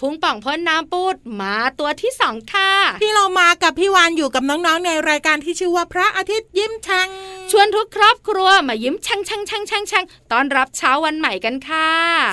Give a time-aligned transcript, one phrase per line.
[0.00, 2.72] พุงป่องพ่นน้ำปูดมาตัวที่สองค่ะ
[3.02, 7.08] พี่เรามากับพี่วานอยู่กับน้องๆในรายการที่ชื่อว่าพระอาทิตย์ยิ้มช่าง
[7.50, 11.90] ชวนทุกครอบครัวมายิ้มช่างช่างช่างช่างช่างต้อนรับเช้าวันใหม่กันค่ะ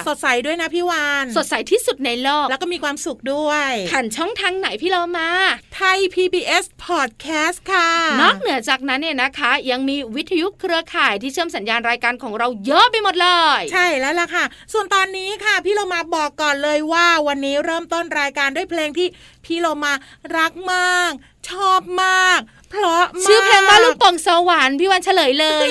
[0.07, 5.29] สดใสด้วยนะพี่วานสดใสที่สุดในโลกแล้วก็มีความสุขด้วยผ่านช่องทางไหนพี่เรามา
[5.75, 7.89] ไทย PBS Podcast ค่ะ
[8.21, 14.43] นอกเหนือจากนั้นเนี่ยนะคะ ยังมีวิทยุเครือข่ายที่เชื่อมสัญญาณรายการของเราเยอะไปหมดเลย ใช่แล้วล่ะค่ะ
[14.73, 19.07] ส่วนตอนนี้ค่ะ พี่เรามาบอกก่อนเลยว่าวันนี้เริ่มต้นรายการด้วยเพลงที่
[19.45, 19.93] พี่เรามา
[20.37, 21.11] รักมาก
[21.49, 22.41] ชอบมาก
[22.71, 25.67] เพราะมากชื่อเพลงว่าลูกโป่งสวรรค์พี่วันเฉลยเลย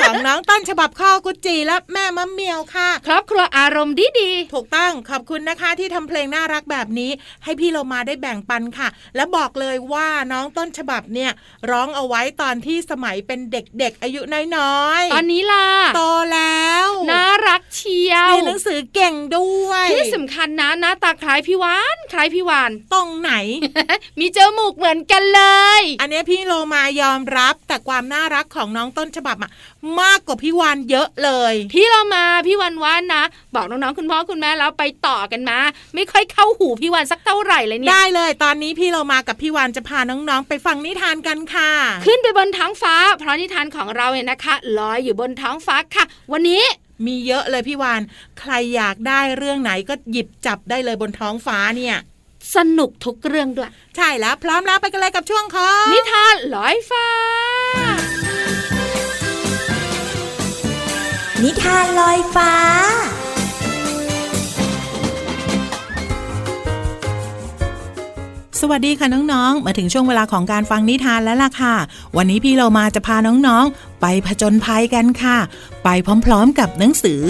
[0.00, 7.10] ของน้องต้นฉบับข้าวกุจีและแม่มะเมียวค่ะ ครอบครัวอารมณ์ดีดีถูกต้องขอบคุณนะคะที่ทำเพลงน่ารักแบบนี้
[7.44, 11.30] ให้พี่เรามาได้แบ่งปันค่ะ และบอกเลยว่าน้องต้นฉบับเนี่ย
[11.70, 14.20] ร้องเอาไว้ตอนที่สมัยเป็นเด็กๆอายุ
[14.56, 16.02] น้อยๆตอนนี้ล่ะโต
[16.34, 23.32] แล้วน่ารักเชียวเรียนหนังสือเก่งด้วยที่สำคัญนะหน้าตาคล้ายพี่วานคล้ายพี่วานตรงไหน
[24.20, 25.42] มีจมูกเหมือนกันเล
[25.80, 29.50] ย อันเนี้ยพี่โลมายอมรับแต่ความน่ารักของน้องต้นฉบับอะ
[30.00, 33.24] มากกว่าพี่วานเยอะเลย พี่เรามาพี่วันวานนะ
[33.54, 35.58] บอกน้องๆคุณพ่อคุณแม่แล้วไปต่อกันมา
[35.94, 41.70] ไม่ค่อยเข้าหูพี่วันสักเท่าไหร่เลยเนี่ยได้เลย ตอนนี้พี่เรามากับพี่วานจะพาน้องๆไปฟังนิทานกันค่ะ
[42.06, 46.62] ขึ้นไปบนท้องฟ้า เพราะนิทานของเราเนี่ยนะคะลอยอยู่บนท้องฟ้าค่ะ วันนี้
[47.06, 48.00] มีเยอะเลยพี่วาน
[48.40, 51.96] ใครอยากได้เรื่องไหนก็หยิบจับได้เลยบนท้องฟ้าเนี่ย
[52.54, 57.06] สนุกทุกเรื่องด้วย ใช่แล้วพร้อมแล้วไปกันเลยกับช่วงของ นิทานลอยฟ้า
[61.42, 62.52] นิทานลอยฟ้า
[68.60, 71.74] สวัสดีค่ะน้องๆ มาถึงช่วงเวลาของการฟังนิทานแล้วล่ะค่ะ
[72.16, 75.38] วันนี้พี่เรามาจะพาน้องๆ ไปผจญภัยกันค่ะ
[75.84, 75.88] ไป
[76.26, 77.22] พร้อมๆกับหนังสือ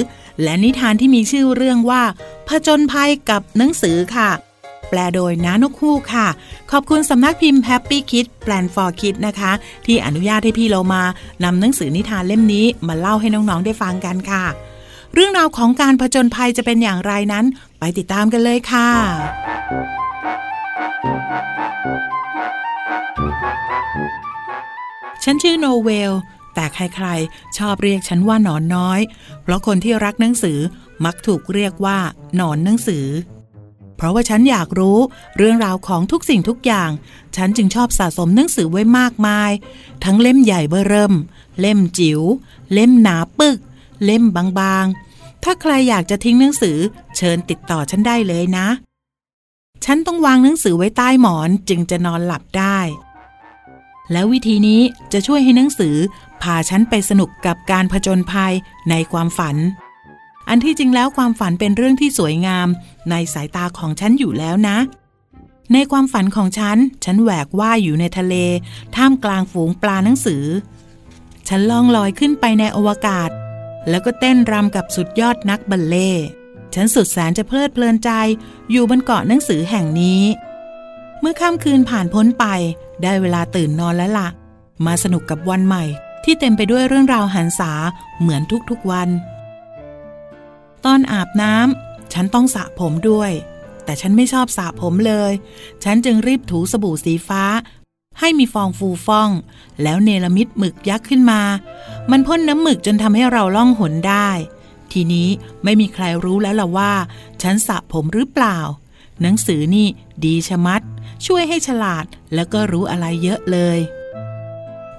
[0.43, 2.03] และนิทานที่มีชื่อเรื่องว่า
[2.49, 4.31] ผจญภัยกับหนังสือค่ะ
[4.89, 6.29] แปลโดยน้านกฮูกค่ะ
[6.71, 9.53] ขอบคุณสำนักพิมพ์ Happy Kids Plan for Kid นะคะ
[9.87, 11.03] ที่อนุญาตให้พี่เรามา
[11.45, 14.45] นำหนังสือนิทานเล่มนี้มาเล่าให้น้องๆได้ฟังกันค่ะ
[15.15, 17.45] เรื่องราวของการผจญภัยจะเป็นอย่างไรนั้น
[17.79, 18.89] ไปติดตามกันเลยค่ะ
[25.25, 26.13] ฉันชื่อโนเวล
[26.55, 29.01] แต่ใครๆ ชอบเรียกฉันว่าหนอนน้อย
[29.43, 30.59] เพราะคนที่รักหนังสือ
[31.05, 31.99] มักถูกเรียกว่า
[32.37, 33.07] หนอนหนังสือ
[34.05, 34.99] ราะว่าฉันอยากรู้
[35.37, 36.91] เรื่องราวของทุกสิ่งทุกอย่าง
[37.37, 39.51] ฉันจึงชอบสะสมหนังสือไว้มากมาย
[40.05, 41.15] ทั้งเล่มใหญ่เบ้อเริ่ม
[41.61, 42.21] เล่มจิ๋ว
[42.73, 43.59] เล่มหนาปึก
[44.05, 46.79] เล่มบางๆ ถ้าใครอยากจะทิ้งหนังสือ
[47.17, 48.69] เชิญติดต่อฉันได้เลยนะ
[49.85, 52.79] ฉันต้องวางหนังสือไว้ใต้หมอนจึงจะนอนหลับได้
[54.13, 54.81] แล้ววิธีนี้
[55.13, 55.97] จะช่วยให้หนังสือ
[56.43, 58.53] พาฉันไปสนุกกับการผจญภัย
[58.91, 59.57] ในความฝัน
[60.49, 62.69] อันที่จริงแล้วความฝันเป็นเรื่องที่สวยงาม
[63.11, 64.79] ในสายตาของฉันอยู่แล้วนะ
[65.73, 68.35] ในความฝันของฉัน ฉันแหวกว่ายอยู่ในทะเล
[68.97, 70.45] ท่ามกลางฝูงปลาหนังสือ
[71.49, 73.31] ฉันล่องลอยขึ้นไปในอวกาศ
[73.89, 76.11] แล้วก็เต้นรำกับสุดยอดนักบัลเล่
[76.75, 78.11] ฉันสุดแสนจะเพลิดเพลินใจ
[78.71, 80.23] อยู่บนเกาะหนังสือแห่งนี้
[81.21, 82.47] เมื่อค่ำคืนผ่านพ้นไป
[83.03, 84.29] ได้เวลาตื่นนอนแล้วละ่ะ
[84.87, 85.85] มาสนุกกับวันใหม่
[86.25, 87.73] ที่เต็มไปด้วยเรื่องราวหันษา
[88.21, 89.09] เหมือนทุกๆวัน
[90.85, 93.33] ตอนอาบน้ำฉันต้องสระผมด้วย
[93.85, 95.33] แต่ฉันไม่ชอบสระผมเลย
[95.85, 97.45] ฉันจึงรีบถูสบู่สีฟ้า
[98.21, 99.31] ให้มีฟองฟูฟ่อง
[99.83, 101.41] แล้วเนรมิตหมึกยักษ์ขึ้นมา
[102.11, 104.29] มันพ่นน้ำหมึกจนทำให้เราล่องหนได้
[104.93, 105.29] ทีนี้
[105.65, 106.93] ไม่มีใครรู้แล้วล่ะว่า
[107.43, 108.59] ฉันสระผมหรือเปล่า
[109.23, 109.87] หนังสือนี่
[110.25, 110.83] ดีชะมัด
[111.27, 112.05] ช่วยให้ฉลาด
[112.35, 113.79] แล้วก็รู้อะไรเยอะเลย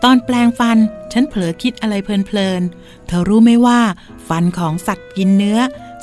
[0.07, 0.77] ตอนแปลงฟัน
[1.11, 3.79] ฉันเผลอคิดอะไรเพลินๆ เธอรู้ไหมว่า
[4.27, 5.59] ฟันของสัตว์กินเนื้อ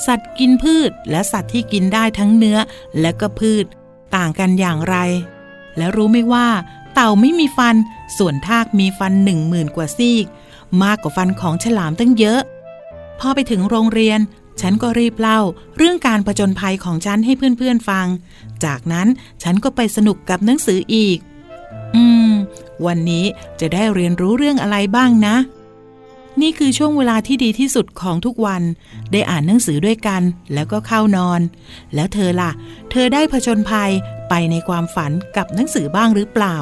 [0.06, 2.58] สัตว์กินพืช และสัตว์ที่กินได้ทั้งเนื้อ
[3.00, 3.64] และก็พืช
[4.16, 4.96] ต่างกันอย่างไร
[5.76, 6.48] และรู้ไหมว่า
[6.94, 7.76] เต่าไม่มีฟัน
[8.18, 10.26] ส่วนทากมีฟันหนึ่งหมื่นกว่าซีก
[10.82, 12.40] มากกว่าฟันของฉลามตั้งเยอะ
[13.20, 14.20] พอไปถึงโรงเรียน
[14.60, 15.40] ฉันก็รีบเล่า
[15.76, 18.06] เรื่องการผจญภัยของฉันให้เพื่อนๆฟัง
[18.64, 19.08] จากนั้น
[19.42, 21.18] ฉันก็ไปสนุกกับหนังสืออีก
[21.94, 22.30] อืม
[22.86, 23.24] วันนี้
[23.60, 25.36] จะได้เรียนรู้เรื่องอะไรบ้างนะ
[26.42, 28.62] นี่คือช่วงเวลาที่ดีที่สุดของทุกวัน
[29.12, 30.22] ได้อ่านหนังสือด้วยกัน
[30.54, 31.40] แล้วก็เข้านอน
[31.94, 32.50] แล้วเธอล่ะ
[32.90, 33.90] เธอได้ผจญภัย
[34.28, 36.56] ไปในความฝันกับหนังสือบ้างหรือเปล่า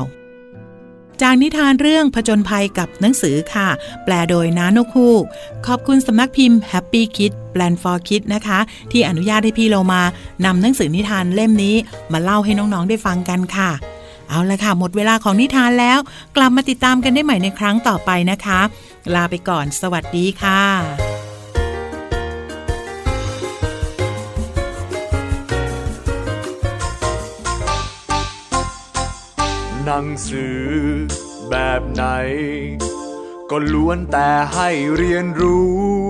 [1.22, 3.68] จากนิทานเรื่องผจญภัยกับหนังสือค่ะ
[4.04, 5.24] แปลโดยน้านกฮูก
[5.66, 8.58] ขอบคุณสำนักพิมพ์ Happy Kids Plan for Kids นะคะ
[8.92, 10.02] ที่อนุญาตให้พี่เรามา
[10.44, 11.76] นำหนังสือนิทานเล่มนี้
[12.12, 13.70] มาเล่าให้น้องๆได้ฟังกันค่ะ
[14.30, 15.98] เอาละค่ะ หมดเวลาของนิทานแล้ว
[16.36, 18.60] กลับมาติดตามกันได้ใหม่ในครั้งต่อไปนะคะ
[19.14, 20.62] ลาไปก่อน สวัสดีค่ะ
[29.84, 30.60] หนังสือ
[31.50, 32.04] แบบไหน
[33.50, 36.09] ก็ล้วนแต่ให้เรียนรู้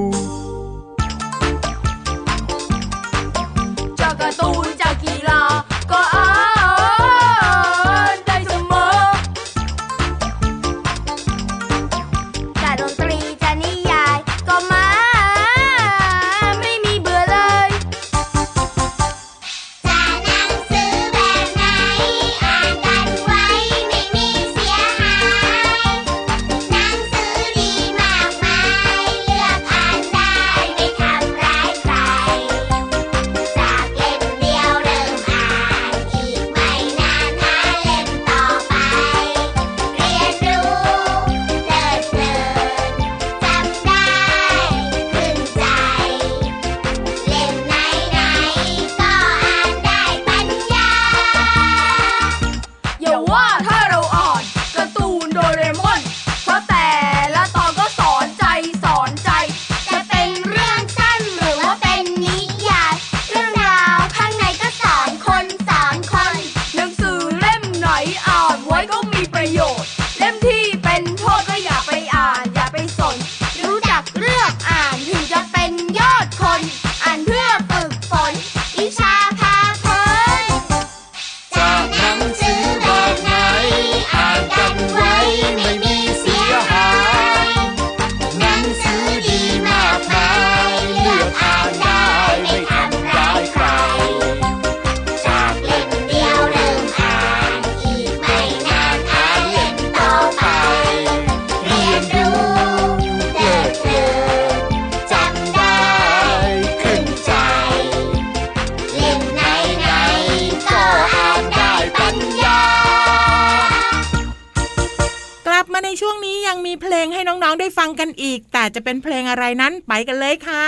[118.00, 120.66] กันอีก แต่จะเป็นเพลงอะไรนั้นไปกันเลยค่ะ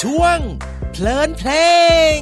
[0.00, 0.38] ช่วง
[0.92, 1.52] เพลินเพล
[2.16, 2.18] ง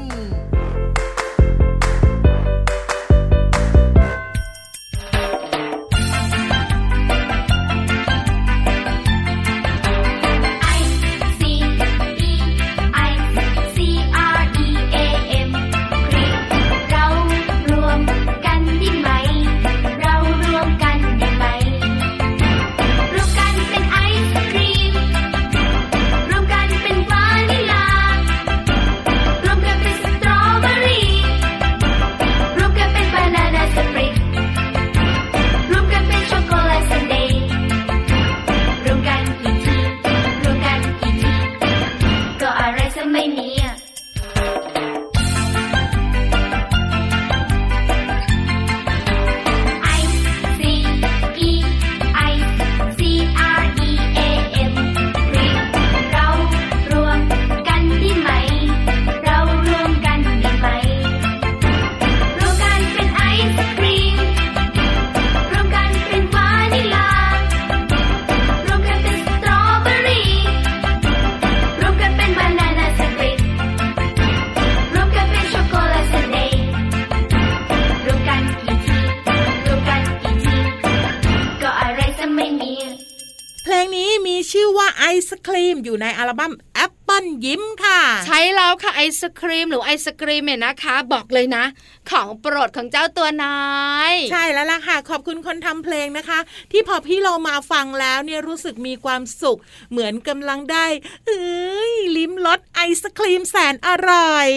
[84.84, 91.64] ว่าไอศครีมอยู่ในอัลบั้มแอปเปิลยิ้มค่ะ ใช่แล้วค่ะไอศครีมหรือไอศครีมเนี่ยนะคะ บอกเลยนะ
[92.10, 96.38] ของโปรดของเจ้าตัวน้อยใช่แล้วล่ะค่ะ ขอบคุณคนทำเพลงนะคะ
[96.72, 99.58] ที่พอพี่โลมาฟังแล้วเนี่ยรู้สึกมีความสุข
[99.90, 100.86] เหมือนกำลังได้
[101.26, 104.48] เอ้ยลิ้มรสไอศครีมแสนอร่อย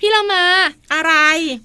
[0.00, 0.44] พี่โลมา
[0.94, 1.12] อะไร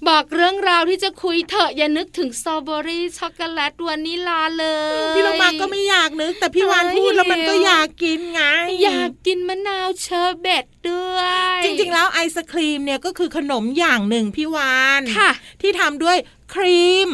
[0.08, 4.66] บอกเรื่องราวที่จะคุยเถอะอย่านึกถึงสตรอเบอรี่ช็อกโกแลตวานิลาเล
[5.12, 8.42] ย พี่เรามาก็ไม่อยากนึก แต่พี่วานเอ้ยพูดแล้วมันก็อยากกินไง
[8.84, 11.18] อยากกินมะนาวเชอร์เบตด้ว
[11.56, 15.30] ย จริงๆ แล้วไอศครีมเนี่ยก็คือขนมอย่างหนึ่งพี่วานค่ะ
[15.62, 16.16] ที่ทำด้วย
[16.54, 17.10] ครีม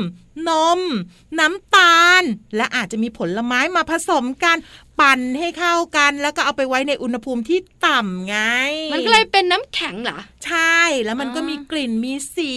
[0.48, 0.80] นม
[1.38, 2.22] น้ำตาล
[2.56, 4.56] และอาจจะมีผลไม้มาผสมกัน
[5.00, 8.36] ปั่นให้เข้ากัน แล้วก็เอาไปไว้ในอุณหภูมิที่ต่ำไง
[8.92, 12.50] มันก็เลยเป็นน้ำแข็งเหรอ ใช่แล้วมันก็อ๋อมีกลิ่นมีสี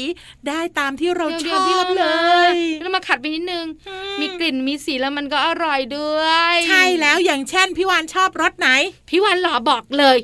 [0.47, 2.17] ได้ตามที่เราชดี๋ยวอๆพี่บราเลมา
[2.53, 8.69] ยเรามาขัดไปนิดนึงอืมีกลิ่นมีสีแล้วมันก็อร่อยด้วย ใช่แล้วอย่างเช่นพี่วานชอบรสไหน
[9.09, 10.17] พี่วันหล่อบอกเลย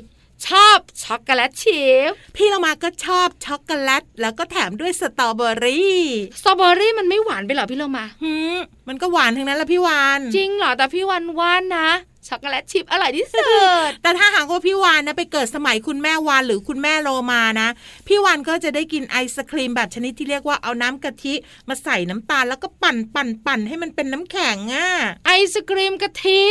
[0.46, 6.02] ชอบช็อกโกแลตชิพพี่เรามาก็ชอบช็อกโกแลต แล้วก็แถมด้วยสตรอเบอรี่
[6.38, 8.58] สตรอเบอรี่มันไม่หวานไปเหรอพี่เรามาหืม
[8.88, 11.88] มันก็หวานทั้งนั้นแหละพี่วานจริงเหรอแต่พี่วันว่านะ
[12.28, 13.50] ช็อกโกแลตชิพอร่อยที่สุ
[13.86, 17.68] ด แต่ถ้าหากว่าพี่วานนะไปเกิดสมัยคุณแม่วานหรือคุณแม่โลมานะ
[18.08, 21.34] พี่วานก็จะได้กินไอศครีมแบบชนิดที่เรียกว่าเอาน้ำกะทิ
[21.68, 24.88] มาใส่น้ำตาลแล้วก็ปั่นปั่นปั่นให้มันเป็นน้ำแข็งอะ
[25.26, 26.42] ไอศกรีมกะทิ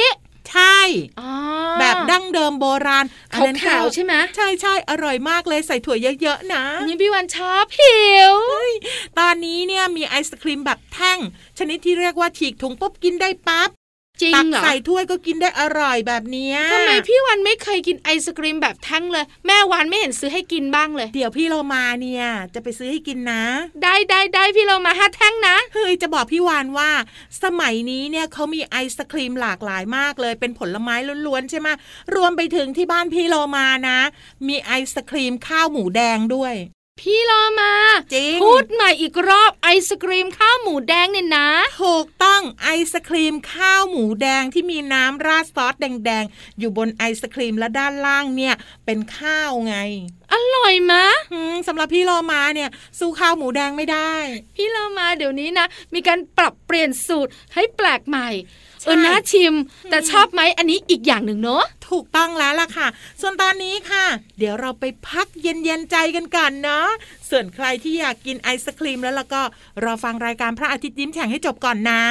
[0.50, 0.80] ใช่
[1.22, 1.32] อ๋อ
[1.80, 8.36] แบบดั้งเดิมโบราณอันนั้นก็ขาวๆใช่ไหมใช่ใช่อร่อยมากเลยใส่ถั่วเยอะๆนะอันนี้พี่วันชอบหิว
[9.20, 11.20] ตอนนี้เนี่ยมีไอศครีมแบบแท่ง
[11.60, 13.70] ชนิดที่เรียกว่าฉีกถุงปุ๊บกินได้ปั๊บ
[14.22, 23.44] จริงตักเหรอใส่ถ้วยก็กินได้อร่อยแบบเนี้ยทำไมพี่วันไม่เคยกินไอศกรีมแบบแท่งเลย แม่วันไม่เห็นซื้อให้กินบ้างเลย เดี๋ยวพี่เรามาเนี่ยจะไปซื้อให้กินนะ
[23.84, 26.90] ได้ได้ได้พี่เรามาห้าแท่งนะเฮ้ยจะบอกพี่วานว่า
[27.44, 30.96] สมัยนี้เนี่ยเขามีไอศครีมหลากหลายมากเลย เป็นผลไม้
[31.28, 31.68] ล้วนๆใช่ไหม
[32.16, 34.00] รวมไปถึงที่บ้านพี่โลมานะ
[34.48, 36.56] มีไอศครีมข้าวหมูแดงด้วย
[37.02, 37.74] พี่เรามา
[38.14, 41.50] จริงพูดใหม่อีกรอบไอศกรีมข้าวหมูแดงเนี่ยนะ
[41.82, 48.54] ถูกต้องไอศครีมข้าวหมูแดงที่มีน้ำราดซอสแดงๆ อยู่บนไอศครีมและด้านล่างเนี่ย
[48.86, 49.76] เป็นข้าวไง
[50.32, 54.14] อร่อยมะอืมสำหรับพี่โลมาเนี่ย สู้ข้าวหมูแดงไม่ได้
[54.56, 58.30] พี่เรามาเดี๋ยวนี้นะ มีการปรับเปลี่ยนสูตรให้แปลกใหม่
[58.82, 59.54] ใช่เออน่าชิม
[59.90, 62.88] แต่ชอบไหมอันนี้อีกอย่างหนึ่งเนอะ ถูกต้องแล้วล่ะค่ะ
[63.22, 64.06] ส่วนตอนนี้ค่ะ
[64.40, 66.88] เดี๋ยวเราไปพักเย็นๆใจกันก่อนเนาะ
[67.30, 69.42] ส่วนใครที่อยากกินไอศครีมแล้วล่ะก็
[69.84, 72.02] รอฟังรายการพระอาทิตย์ยิ้มแฉ่งให้จบก่อนนะ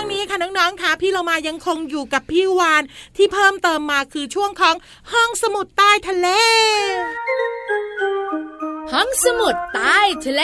[0.00, 2.82] วงนี้ค่ะน้องๆค่ะพี่เรามายังคงอยู่กับพี่วาน
[3.16, 4.76] ที่เพิ่มเติมมาคือช่วงของ
[5.12, 6.28] ห้องสมุดใต้ทะเล
[8.92, 10.42] ห้องสมุดใต้ทะเล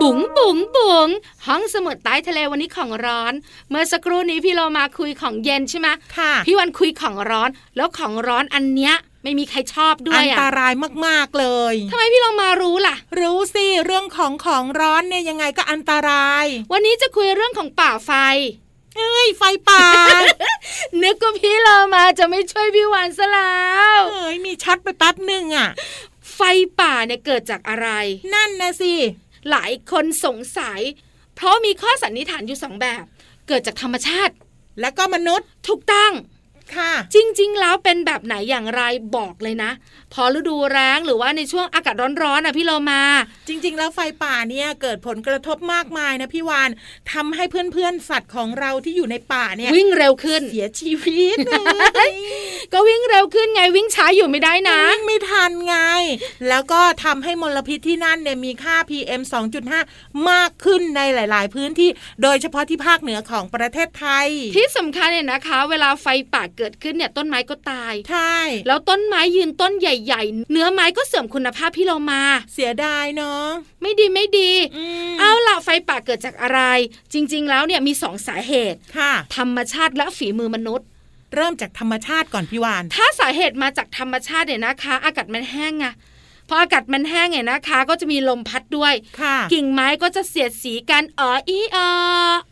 [0.00, 1.08] บุ๋งบุ๋งบุ๋ง
[1.46, 3.32] ห้องสมุดใต้ทะเลวันนี้ของร้อน
[3.70, 8.94] เมื่อสักครู่นี้พี่เรามาคุยของเย็นใช่ไหมค่ะพี่วันคุยของร้อน แล้วของร้อนอันเนี้ย
[9.28, 10.72] ไม่มีใครชอบด้วอัยนอะตราย
[11.06, 18.10] มากๆเลยทำไมพี่เรามารู้ล่ะ รู้สิเรื่องของของร้อนเนี่ยยังไงก็อันตราย วันนี้จะคุยเรื่องของป่าไฟ
[18.96, 19.86] เอ้ยไฟป่า
[21.02, 23.58] นึกว่าพี่เรามาจะไม่ช่วยพี่วานซะแล้
[23.96, 25.68] วเอ้ยมีช็อตไปแป๊บหนึ่งอะ
[26.34, 26.40] ไฟ
[26.80, 27.88] ป่าเนี่ยเกิดจากอะไร
[28.34, 28.94] นั่นนะสิ
[29.50, 30.80] หลายคนสงสัย
[31.34, 33.04] เพราะมีข้อสันนิษฐานอยู่สองแบบ
[33.48, 34.34] เกิดจากธรรมชาติ
[34.80, 36.12] แล้วก็มนุษย์ถูกต้อง
[36.76, 38.82] ค่ะ จริง ๆ แล้วเป็นแบบไหนอย่างไร
[39.16, 39.70] บอกเลยนะ
[40.14, 43.02] พอฤดูแล้งหรือว่าในช่วงอากาศร้อนๆนะพี่เรามา
[43.48, 46.70] จริง ๆ แล้วไฟป่าเนี่ยเกิดผลกระทบมากมายนะพี่วาน
[47.12, 51.36] ทำให้เพื่อนๆสัตว์ของเราที่อยู่ในป่าเนี่ยวิ่งเร็วขึ้นเสียชีวิต
[52.72, 55.76] ก็วิ่งเร็วขึ้นไงวิ่งช้าอยู่ไม่ได้นะวิ่งไม่ทันไง
[56.48, 59.22] แล้วก็ทำให้มลพิษที่นั่นเนี่ยมีค่า PM
[59.74, 61.90] 2.5 มากขึ้นในหลาย ๆ พื้นที่
[62.22, 72.22] โดยเฉพาะที่ภาคเหนือของประเทศไทย ที่สำคัญเนี่ยนะคะ เวลาไฟป่าเกิดขึ้นเนี่ยต้นไม้ก็ตายใช่แล้วต้นไม้ยืนต้นใหญ่ๆ เนื้อไม้ก็เสื่อมคุณภาพพี่เรามา
[72.54, 73.46] เสียดายเนาะ
[73.82, 76.60] ไม่ดีไม่ดีอืมเอาล่ะไฟป่าเกิดจากอะไร
[77.12, 80.86] จริง ๆ แล้วเนี่ยมีสองสาเหตุค่ะ ธรรมชาติและฝีมือมนุษย์
[81.34, 85.86] เริ่มจากธรรมชาติก่อนพี่วาน ถ้าสาเหตุมาจากธรรมชาติเนี่ยนะคะ อากาศมันแห้งไง
[86.48, 91.90] พออากาศมันแห้งเนี่ยนะคะ ก็จะมีลมพัดด้วยค่ะกิ่งไม้ก็จะเสียดสีกันอ๋ออีออ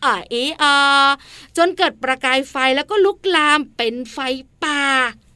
[0.05, 0.75] อ๋ออีออ
[1.57, 4.19] จนเกิดประกายไฟแล้วก็ลุกลามเป็นไฟ
[4.65, 4.83] ป่า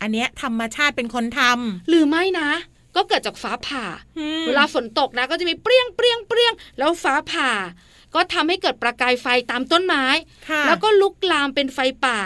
[0.01, 1.41] อันเนี้ยธรรมชาติเป็นคนท
[1.89, 2.51] หรือไม่นะ
[2.97, 7.51] ก็เกิดจากฟ้าผ่าำอืมเวลาฝนตกนะ ก็จะมีเปรี้ยงเปรี้ยงเปรี้ยงแล้วฟ้าผ่า
[8.15, 10.05] ก็ทำให้เกิดประกายไฟตามต้นไม้
[10.49, 12.19] ค่ะแล้วก็ลุกลามเป็นไฟป่า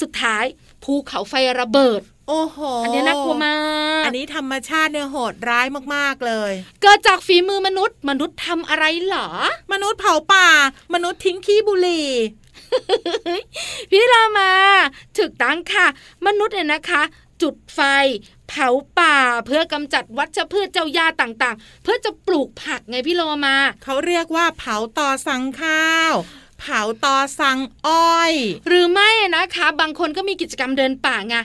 [0.00, 0.44] สุดท้าย
[0.84, 3.56] ภูเขาไฟระเบิด โอ้โห อันนี้น่ากลัวมา
[4.00, 9.28] ก อันนี้ธรรมชาติเนี่ยโหดร้ายมากๆเลย เกิดจากฝีมือมนุษย์ มนุษย์ทำอะไรเหรอ
[9.72, 10.48] มนุษย์เผาป่า
[10.94, 12.10] มนุษย์ทิ้งขี้บุหรี่
[13.90, 14.50] พี่รามา
[15.16, 15.86] ถูกตั้งค่ะ
[16.26, 17.02] มนุษย์เนี่ยนะคะ
[17.42, 17.80] จุดไฟ
[18.48, 26.14] เผาป่าเพื่อกำจัดวัชพืชเจ้าหญ้าต่างๆ เพื่อจะปลูกผักไงพี่โลมา เขาเรียกว่าเผาต่อสังข้าว
[26.60, 28.34] เผาต่อสังอ้อย
[28.68, 31.36] หรือไม่นะคะ บางคนก็มีกิจกรรมเดินป่าไง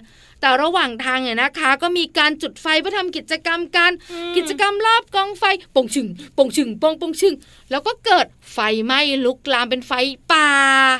[0.41, 5.43] แต่ระหว่างทางเนี่ยนะคะ ก็มีการจุดไฟเพื่อทำกิจกรรมกันอืมกิจกรรมรอบกองไฟ
[5.75, 7.35] ปงชึงปงชึงปงปงชึง
[7.71, 9.91] แล้วก็เกิดไฟไหม้ลุกลามเป็นไฟ
[10.31, 10.49] ป่า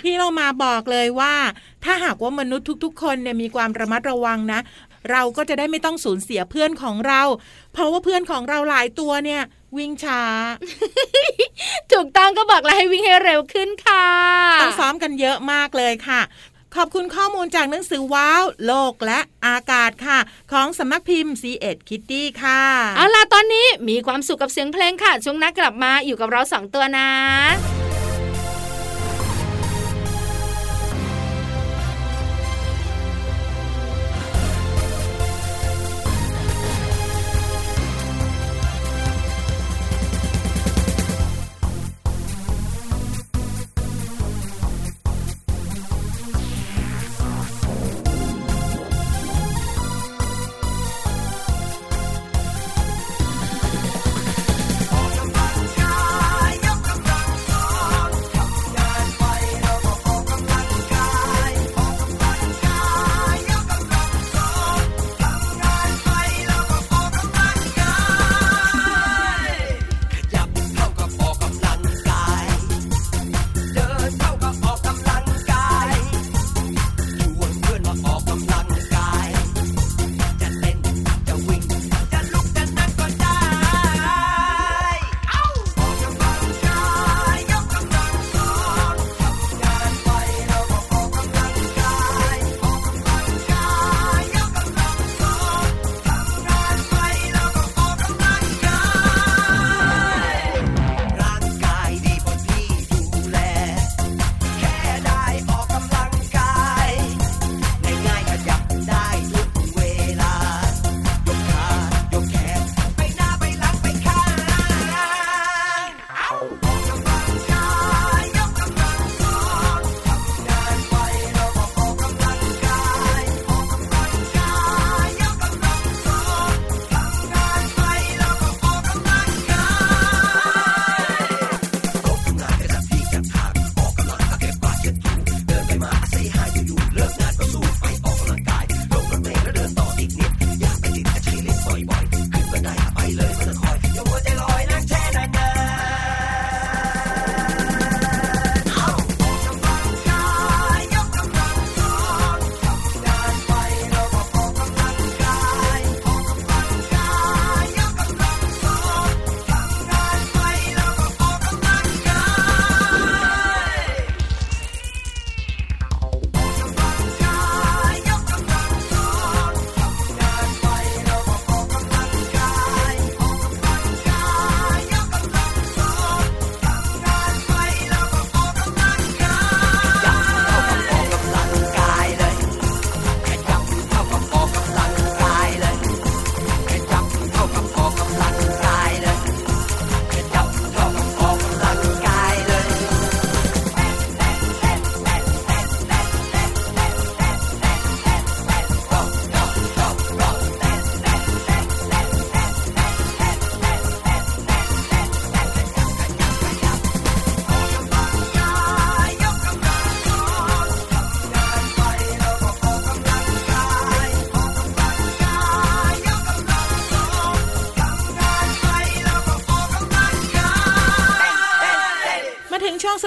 [0.05, 1.33] ที่เรามาบอกเลยว่า
[1.83, 4.59] ถ้าหากว่ามนุษย์ทุก ๆ คนเนี่ยมีความระมัดระวังนะ
[5.11, 7.21] เราก็จะได้ไม่ต้องสูญเสียเพื่อนของเรา
[7.73, 9.41] เพราะว่าเพื่อนของเราหลายตัวเนี่ย
[9.77, 10.21] วิ่งช้า
[11.91, 14.07] ถูกต้องก็บอกแล้วให้วิ่งให้เร็วขึ้นค่ะ
[14.61, 16.21] ต้องซ้อมกันเยอะมากเลยค่ะ
[16.77, 20.19] ขอบคุณข้อมูลจากหนังสือว้าว โลกและอากาศค่ะ
[20.51, 22.61] ของสำนักพิมพ์ C ีเอ็ดคิตตี้ค่ะ
[22.95, 27.09] เอาล่ะตอนนี้มีความสุขกับเสียงเพลงค่ะ ช่วงนักกลับมาอยู่กับเราสองตัวนะ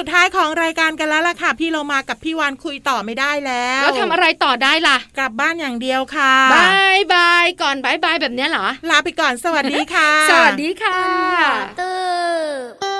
[0.04, 11.00] ดท้ายของรายการกันแล้วล่ะค่ะ พี่โลมากับพี่วานคุยต่อไม่ได้แล้ว แล้วทำอะไรต่อได้ล่ะ กลับบ้านอย่างเดียวค่ะ bye bye ก่อน bye bye แบบนี้เหรอ ลาไปก่อนสวัสดีค่ะ สวัสดีค่ะ
[11.80, 12.93] ตื่